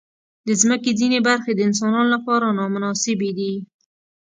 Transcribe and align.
د 0.47 0.49
مځکې 0.67 0.91
ځینې 0.99 1.19
برخې 1.27 1.51
د 1.55 1.59
انسانانو 1.69 2.09
لپاره 2.15 2.55
نامناسبې 2.59 3.31
دي. 3.37 3.53